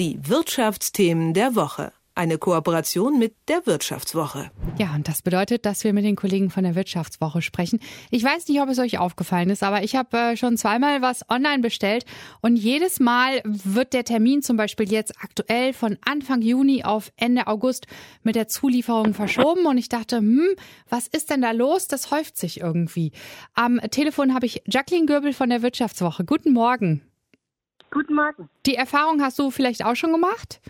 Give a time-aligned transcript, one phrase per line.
[0.00, 1.92] Die Wirtschaftsthemen der Woche.
[2.14, 4.50] Eine Kooperation mit der Wirtschaftswoche.
[4.78, 7.80] Ja, und das bedeutet, dass wir mit den Kollegen von der Wirtschaftswoche sprechen.
[8.10, 11.28] Ich weiß nicht, ob es euch aufgefallen ist, aber ich habe äh, schon zweimal was
[11.28, 12.06] online bestellt
[12.40, 17.46] und jedes Mal wird der Termin zum Beispiel jetzt aktuell von Anfang Juni auf Ende
[17.46, 17.86] August
[18.22, 20.48] mit der Zulieferung verschoben und ich dachte, hm,
[20.88, 21.88] was ist denn da los?
[21.88, 23.12] Das häuft sich irgendwie.
[23.52, 26.24] Am Telefon habe ich Jacqueline Göbel von der Wirtschaftswoche.
[26.24, 27.02] Guten Morgen.
[27.90, 28.48] Guten Morgen.
[28.66, 30.60] Die Erfahrung hast du vielleicht auch schon gemacht?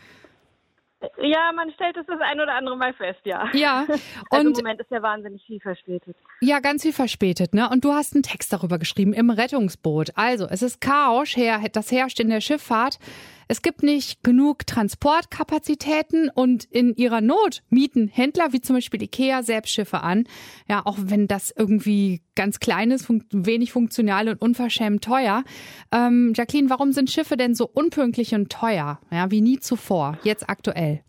[1.23, 3.49] Ja, man stellt es das ein oder andere Mal fest, ja.
[3.55, 3.87] Ja.
[4.31, 6.17] Also im Moment ist ja wahnsinnig viel verspätet.
[6.41, 7.69] Ja, ganz viel verspätet, ne?
[7.71, 10.11] Und du hast einen Text darüber geschrieben im Rettungsboot.
[10.17, 11.35] Also, es ist Chaos,
[11.73, 12.99] das herrscht in der Schifffahrt.
[13.51, 19.43] Es gibt nicht genug Transportkapazitäten und in ihrer Not mieten Händler wie zum Beispiel Ikea
[19.43, 20.29] selbst Schiffe an.
[20.69, 25.43] Ja, auch wenn das irgendwie ganz klein ist, fun wenig funktional und unverschämt teuer.
[25.91, 29.01] Ähm, Jacqueline, warum sind Schiffe denn so unpünktlich und teuer?
[29.11, 31.03] Ja, wie nie zuvor, jetzt aktuell?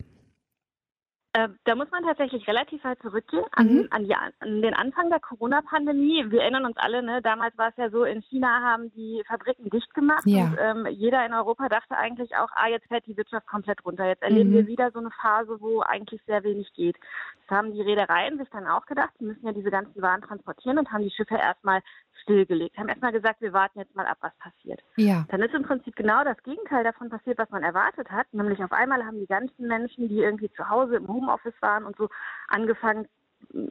[1.34, 3.88] Äh, da muss man tatsächlich relativ weit zurückgehen an, mhm.
[3.92, 6.26] an, die, an den Anfang der Corona-Pandemie.
[6.30, 7.22] Wir erinnern uns alle, ne?
[7.22, 10.44] damals war es ja so, in China haben die Fabriken dicht gemacht ja.
[10.44, 14.06] und ähm, jeder in Europa dachte eigentlich auch, ah, jetzt fährt die Wirtschaft komplett runter.
[14.08, 14.56] Jetzt erleben mhm.
[14.56, 16.98] wir wieder so eine Phase, wo eigentlich sehr wenig geht.
[17.48, 20.80] Das haben die Reedereien sich dann auch gedacht, die müssen ja diese ganzen Waren transportieren
[20.80, 21.82] und haben die Schiffe erstmal
[22.24, 24.82] stillgelegt, haben erstmal gesagt, wir warten jetzt mal ab, was passiert.
[24.96, 25.26] Ja.
[25.30, 28.28] Dann ist im Prinzip genau das Gegenteil davon passiert, was man erwartet hat.
[28.32, 31.98] Nämlich auf einmal haben die ganzen Menschen, die irgendwie zu Hause im Homeoffice waren und
[31.98, 32.10] so,
[32.48, 33.08] angefangen,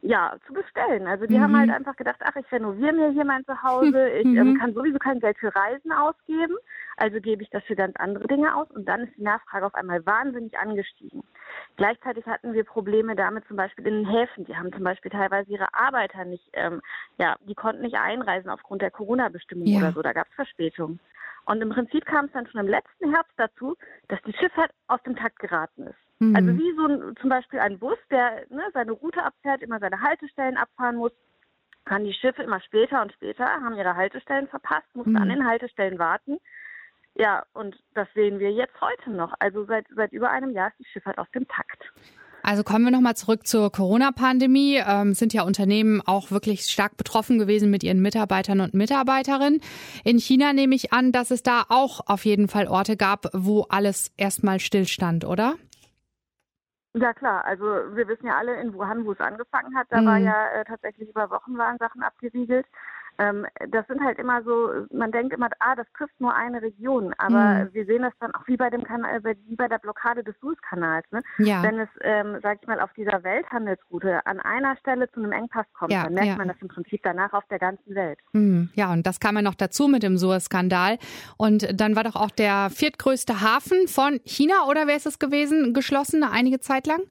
[0.03, 1.07] ja, zu bestellen.
[1.07, 1.43] Also die mhm.
[1.43, 4.59] haben halt einfach gedacht, ach, ich renoviere mir hier mein Zuhause, ich ähm, mhm.
[4.59, 6.57] kann sowieso kein Geld für Reisen ausgeben,
[6.97, 9.75] also gebe ich das für ganz andere Dinge aus und dann ist die Nachfrage auf
[9.75, 11.23] einmal wahnsinnig angestiegen.
[11.77, 14.45] Gleichzeitig hatten wir Probleme damit zum Beispiel in den Häfen.
[14.45, 16.81] Die haben zum Beispiel teilweise ihre Arbeiter nicht, ähm,
[17.19, 19.79] ja, die konnten nicht einreisen aufgrund der Corona-Bestimmungen ja.
[19.79, 20.03] oder so.
[20.03, 21.01] Da gab es Verspätungen.
[21.47, 23.77] Und im Prinzip kam es dann schon im letzten Herbst dazu,
[24.09, 26.10] dass die Schifffahrt aus dem Takt geraten ist.
[26.21, 26.37] Mhm.
[26.37, 30.01] Also wie so ein, zum Beispiel ein Bus, der ne, seine Route abfährt, immer seine
[30.01, 31.13] Haltestellen abfahren muss,
[31.85, 35.17] kann die Schiffe immer später und später, haben ihre Haltestellen verpasst, mussten mhm.
[35.17, 36.39] an den Haltestellen warten.
[37.17, 39.35] Ja, und das sehen wir jetzt heute noch.
[39.41, 41.91] Also seit, seit über einem Jahr ist die Schifffahrt aus dem Takt.
[42.43, 44.81] Also kommen wir nochmal zurück zur Corona-Pandemie.
[44.87, 49.61] Ähm, sind ja Unternehmen auch wirklich stark betroffen gewesen mit ihren Mitarbeitern und Mitarbeiterinnen.
[50.05, 53.67] In China nehme ich an, dass es da auch auf jeden Fall Orte gab, wo
[53.69, 55.57] alles erstmal stillstand, oder?
[56.95, 60.07] Ja klar, also wir wissen ja alle in Wuhan, wo es angefangen hat, da mhm.
[60.07, 62.67] war ja äh, tatsächlich über Wochen waren Sachen abgeriegelt
[63.21, 67.15] ähm, das sind halt immer so, man denkt immer, ah, das trifft nur eine Region,
[67.19, 67.75] aber mhm.
[67.75, 71.05] wir sehen das dann auch wie bei dem Kanal, wie bei der Blockade des Suezkanals,
[71.11, 71.21] ne?
[71.39, 71.63] Ja.
[71.63, 75.67] Wenn es, ähm, sag ich mal, auf dieser Welthandelsroute an einer Stelle zu einem Engpass
[75.75, 76.37] kommt, ja, dann merkt ja.
[76.37, 78.19] man das im Prinzip danach auf der ganzen Welt.
[78.33, 78.71] Mhm.
[78.75, 80.99] Ja, und das kam ja noch dazu mit dem Suezskandal.
[81.37, 85.75] Und dann war doch auch der viertgrößte Hafen von China, oder wer ist es gewesen,
[85.75, 87.03] geschlossen, einige Zeit lang?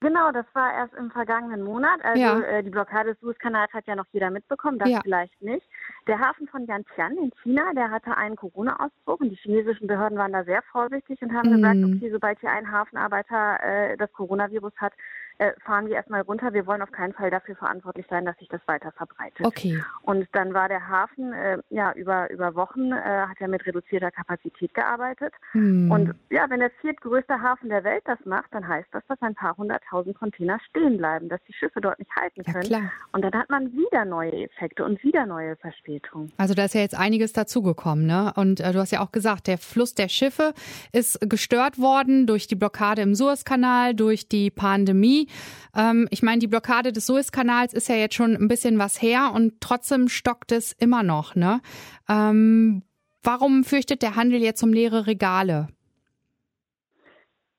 [0.00, 2.04] Genau, das war erst im vergangenen Monat.
[2.04, 2.40] Also ja.
[2.40, 5.00] äh, die Blockade des Suezkanals hat ja noch jeder mitbekommen, das ja.
[5.02, 5.66] vielleicht nicht.
[6.06, 10.32] Der Hafen von Yantian in China, der hatte einen Corona-Ausbruch und die chinesischen Behörden waren
[10.32, 11.56] da sehr vorsichtig und haben mhm.
[11.56, 14.92] gesagt, okay, sobald hier ein Hafenarbeiter äh, das Coronavirus hat,
[15.38, 16.52] äh, fahren wir erstmal runter.
[16.52, 19.44] Wir wollen auf keinen Fall dafür verantwortlich sein, dass sich das weiter verbreitet.
[19.44, 19.82] Okay.
[20.02, 24.10] Und dann war der Hafen äh, ja über über Wochen äh, hat er mit reduzierter
[24.10, 25.32] Kapazität gearbeitet.
[25.52, 25.90] Mhm.
[25.90, 29.34] Und ja, wenn der viertgrößte Hafen der Welt das macht, dann heißt das, dass ein
[29.34, 32.62] paar hunderttausend Container stehen bleiben, dass die Schiffe dort nicht halten können.
[32.64, 32.92] Ja, klar.
[33.12, 35.76] Und dann hat man wieder neue Effekte und wieder neue Verspätungen.
[35.86, 36.32] Verspätung.
[36.36, 38.32] Also da ist ja jetzt einiges dazugekommen, ne?
[38.36, 40.52] Und äh, du hast ja auch gesagt, der Fluss der Schiffe
[40.92, 45.25] ist gestört worden durch die Blockade im Suezkanal, durch die Pandemie.
[45.74, 49.32] Ähm, ich meine, die Blockade des Suezkanals ist ja jetzt schon ein bisschen was her
[49.34, 51.60] und trotzdem stockt es immer noch, ne?
[52.08, 52.82] Ähm,
[53.22, 55.68] warum fürchtet der Handel jetzt um leere Regale?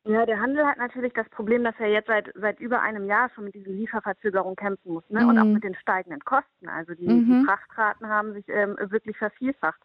[0.08, 3.30] Ja, der Handel hat natürlich das Problem, dass er jetzt seit, seit über einem Jahr
[3.36, 5.22] schon mit diesen Lieferverzögerungen kämpfen muss ne?
[5.22, 5.30] Mhm.
[5.30, 6.70] und auch mit den steigenden Kosten.
[6.70, 7.26] Also die, mhm.
[7.26, 9.82] die Frachtraten haben sich ähm, wirklich vervielfacht.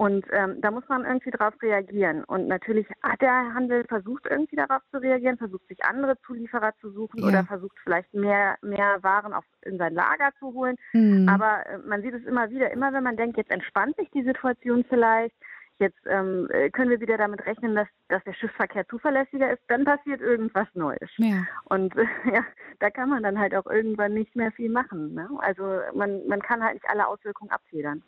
[0.00, 2.24] Und ähm, da muss man irgendwie darauf reagieren.
[2.24, 6.90] Und natürlich hat der Handel versucht, irgendwie darauf zu reagieren, versucht sich andere Zulieferer zu
[6.90, 7.28] suchen ja.
[7.28, 10.76] oder versucht vielleicht mehr, mehr Waren auf, in sein Lager zu holen.
[10.94, 11.28] Mhm.
[11.28, 14.22] Aber äh, man sieht es immer wieder, immer wenn man denkt, jetzt entspannt sich die
[14.22, 15.34] Situation vielleicht,
[15.78, 19.84] jetzt ähm, äh, können wir wieder damit rechnen, dass, dass der Schiffsverkehr zuverlässiger ist, dann
[19.84, 21.10] passiert irgendwas Neues.
[21.18, 21.46] Ja.
[21.64, 22.42] Und äh, ja,
[22.78, 25.12] da kann man dann halt auch irgendwann nicht mehr viel machen.
[25.12, 25.28] Ne?
[25.40, 28.02] Also man, man kann halt nicht alle Auswirkungen abfedern.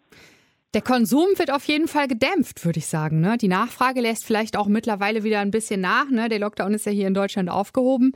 [0.75, 3.21] Der Konsum wird auf jeden Fall gedämpft, würde ich sagen.
[3.21, 3.37] Ne?
[3.37, 6.09] Die Nachfrage lässt vielleicht auch mittlerweile wieder ein bisschen nach.
[6.09, 6.31] Ne?
[6.31, 8.13] Der Lockdown ist ja hier in Deutschland aufgehoben.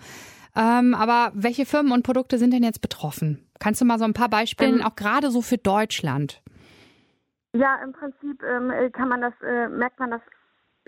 [0.56, 3.46] Ähm, aber welche Firmen und Produkte sind denn jetzt betroffen?
[3.58, 6.40] Kannst du mal so ein paar Beispiele, ähm, auch gerade so für Deutschland?
[7.52, 10.22] Ja, im Prinzip ähm, kann man das, äh, merkt man das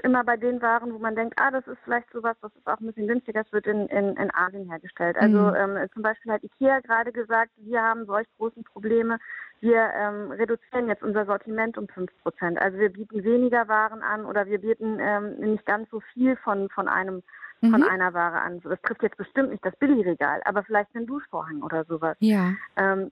[0.00, 2.80] immer bei den Waren, wo man denkt, ah, das ist vielleicht sowas, das ist auch
[2.80, 5.16] ein bisschen günstiger, das wird in, in, in Asien hergestellt.
[5.18, 5.76] Also mhm.
[5.78, 9.18] ähm, zum Beispiel hat Ikea gerade gesagt, wir haben solch großen Probleme,
[9.60, 12.60] wir ähm, reduzieren jetzt unser Sortiment um 5 Prozent.
[12.60, 16.68] Also wir bieten weniger Waren an oder wir bieten ähm, nicht ganz so viel von,
[16.70, 17.22] von einem
[17.60, 17.88] von mhm.
[17.88, 18.60] einer Ware an.
[18.62, 22.16] Das trifft jetzt bestimmt nicht das Billigregal, aber vielleicht einen Duschvorhang oder sowas.
[22.20, 22.52] Ja.
[22.76, 23.10] Ähm,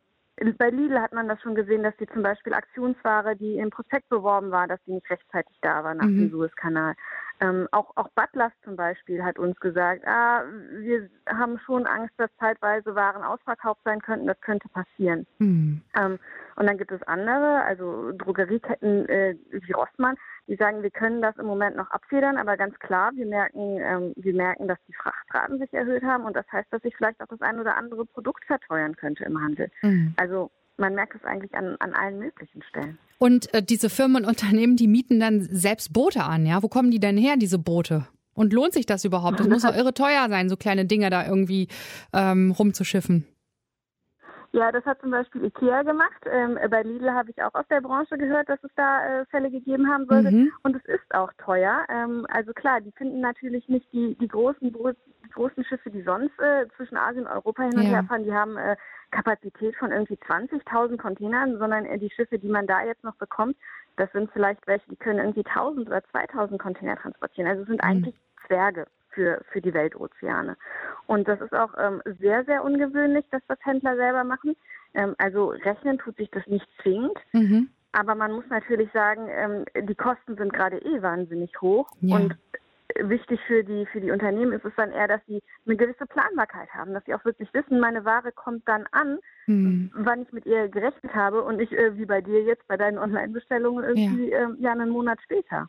[0.59, 4.09] bei Lidl hat man das schon gesehen, dass die zum Beispiel Aktionsware, die im Prospekt
[4.11, 6.19] beworben war, dass die nicht rechtzeitig da war nach mhm.
[6.19, 6.94] dem Suezkanal.
[7.41, 10.44] Ähm, auch, auch Butlers zum Beispiel hat uns gesagt, ah,
[10.79, 14.27] wir haben schon Angst, dass zeitweise Waren ausverkauft sein könnten.
[14.27, 15.27] Das könnte passieren.
[15.38, 15.81] Mhm.
[15.99, 16.19] Ähm,
[16.56, 20.17] und dann gibt es andere, also Drogerieketten äh, wie Rossmann,
[20.48, 24.12] die sagen, wir können das im Moment noch abfedern, aber ganz klar, wir merken, ähm,
[24.16, 27.28] wir merken, dass die Frachtraten sich erhöht haben und das heißt, dass sich vielleicht auch
[27.28, 29.70] das ein oder andere Produkt verteuern könnte im Handel.
[29.82, 30.14] Mhm.
[30.16, 32.98] Also man merkt es eigentlich an, an allen möglichen Stellen.
[33.19, 36.62] Und äh, diese Firmen und Unternehmen, die mieten dann selbst Boote an, ja?
[36.62, 38.06] Wo kommen die denn her, diese Boote?
[38.34, 39.40] Und lohnt sich das überhaupt?
[39.40, 41.69] Das muss doch irre teuer sein, so kleine Dinger da irgendwie
[42.12, 43.26] ähm, rumzuschiffen.
[44.56, 46.25] Ja, das hat zum Beispiel Ikea gemacht.
[46.25, 49.50] Ähm, bei Lidl habe ich auch aus der Branche gehört, dass es da äh, Fälle
[49.50, 50.31] gegeben haben sollte.
[50.31, 50.50] Mhm.
[50.62, 51.85] Und es ist auch teuer.
[51.91, 56.41] Ähm, also klar, die finden natürlich nicht die, die großen die großen Schiffe, die sonst
[56.41, 57.91] äh, zwischen Asien und Europa hin und ja.
[57.91, 58.25] her fahren.
[58.25, 58.76] Die haben äh,
[59.11, 63.59] Kapazität von irgendwie 20.000 Containern, sondern äh, die Schiffe, die man da jetzt noch bekommt,
[63.97, 67.50] das sind vielleicht welche, die können irgendwie 1.000 oder 2.000 Container transportieren.
[67.50, 67.91] Also es sind mhm.
[67.91, 68.14] eigentlich
[68.47, 70.56] Zwerge für, für die Weltozeane.
[71.06, 74.54] Und das ist auch ähm, sehr, sehr ungewöhnlich, dass das Händler selber machen.
[74.94, 77.18] Ähm, also rechnen tut sich das nicht zwingend.
[77.32, 77.70] Mhm.
[77.92, 81.88] Aber man muss natürlich sagen, ähm, die Kosten sind gerade eh wahnsinnig hoch.
[82.02, 82.16] Ja.
[82.16, 82.36] Und
[82.94, 86.68] wichtig für die, für die Unternehmen ist es dann eher, dass sie eine gewisse Planbarkeit
[86.72, 89.90] haben, dass sie auch wirklich wissen, meine Ware kommt dann an, mhm.
[89.94, 92.98] wann ich mit ihr gerechnet habe und nicht äh, wie bei dir jetzt bei deinen
[92.98, 94.50] Online-Bestellungen irgendwie ja.
[94.50, 95.68] Äh, ja einen Monat später.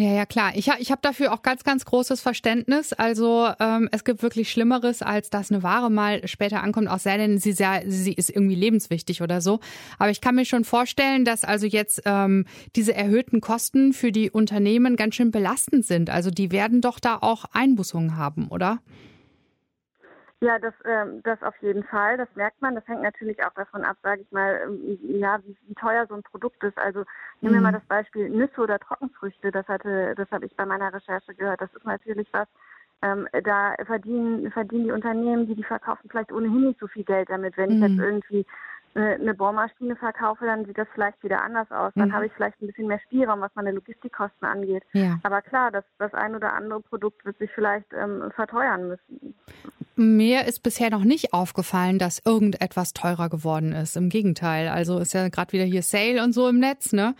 [0.00, 0.52] Ja, ja, klar.
[0.54, 2.92] Ich, ich habe dafür auch ganz, ganz großes Verständnis.
[2.92, 7.16] Also ähm, es gibt wirklich Schlimmeres, als dass eine Ware mal später ankommt, auch sei
[7.16, 9.58] denn, sie, sehr, sie ist irgendwie lebenswichtig oder so.
[9.98, 12.46] Aber ich kann mir schon vorstellen, dass also jetzt ähm,
[12.76, 16.10] diese erhöhten Kosten für die Unternehmen ganz schön belastend sind.
[16.10, 18.78] Also die werden doch da auch Einbußungen haben, oder?
[20.40, 22.16] Ja, das, ähm, das auf jeden Fall.
[22.16, 22.76] Das merkt man.
[22.76, 26.14] Das hängt natürlich auch davon ab, sage ich mal, ähm, ja, wie, wie, teuer so
[26.14, 26.78] ein Produkt ist.
[26.78, 27.04] Also
[27.40, 27.64] nehmen wir mhm.
[27.64, 29.50] mal das Beispiel Nüsse oder Trockenfrüchte.
[29.50, 31.60] Das hatte, das habe ich bei meiner Recherche gehört.
[31.60, 32.46] Das ist natürlich was.
[33.00, 37.30] Ähm, da verdienen, verdienen die Unternehmen, die die verkaufen, vielleicht ohnehin nicht so viel Geld
[37.30, 37.56] damit.
[37.56, 38.02] Wenn ich jetzt mhm.
[38.02, 38.46] irgendwie
[38.94, 41.92] eine Bohrmaschine verkaufe, dann sieht das vielleicht wieder anders aus.
[41.94, 42.14] Dann mhm.
[42.14, 44.82] habe ich vielleicht ein bisschen mehr Spielraum, was meine Logistikkosten angeht.
[44.92, 45.18] Ja.
[45.22, 49.34] Aber klar, das, das ein oder andere Produkt wird sich vielleicht ähm, verteuern müssen.
[49.98, 53.96] Mir ist bisher noch nicht aufgefallen, dass irgendetwas teurer geworden ist.
[53.96, 54.68] Im Gegenteil.
[54.68, 57.16] Also ist ja gerade wieder hier Sale und so im Netz, ne?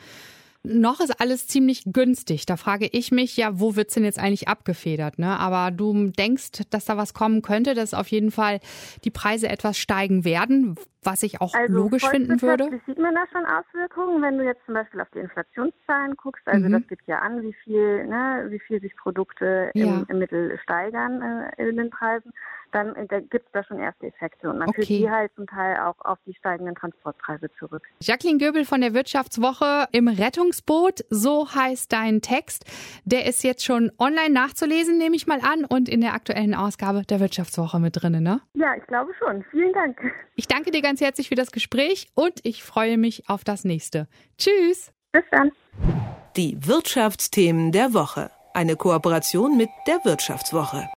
[0.62, 2.46] Noch ist alles ziemlich günstig.
[2.46, 5.19] Da frage ich mich ja, wo wird's denn jetzt eigentlich abgefedert?
[5.19, 5.38] Ne?
[5.38, 8.60] Aber du denkst, dass da was kommen könnte, dass auf jeden Fall
[9.04, 12.80] die Preise etwas steigen werden, was ich auch also logisch finden würde.
[12.86, 16.46] sieht man da schon Auswirkungen, wenn du jetzt zum Beispiel auf die Inflationszahlen guckst.
[16.46, 16.72] Also mhm.
[16.72, 19.86] das gibt ja an, wie viel, ne, wie viel sich Produkte ja.
[19.86, 21.22] im, im, Mittel steigern
[21.56, 22.32] äh, in den Preisen.
[22.72, 24.84] Dann äh, gibt es da schon erste Effekte und man okay.
[24.84, 27.82] führt die halt zum Teil auch auf die steigenden Transportpreise zurück.
[28.00, 32.66] Jacqueline Göbel von der Wirtschaftswoche im Rettungsboot, so heißt dein Text.
[33.04, 37.04] Der ist jetzt schon online nachzulesen, nehme ich mal an, und in der aktuellen Ausgabe
[37.08, 38.40] der Wirtschaftswoche mit drin, ne?
[38.54, 39.44] Ja, ich glaube schon.
[39.50, 39.99] Vielen Dank.
[40.34, 44.09] Ich danke dir ganz herzlich für das Gespräch und ich freue mich auf das nächste.
[44.38, 44.90] Tschüss.
[45.12, 45.52] Bis dann.
[46.35, 48.30] Die Wirtschaftsthemen der Woche.
[48.54, 50.87] Eine Kooperation mit der Wirtschaftswoche.